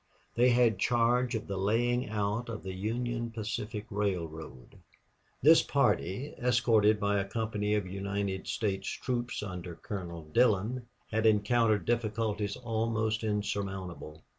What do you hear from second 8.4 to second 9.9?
States troops under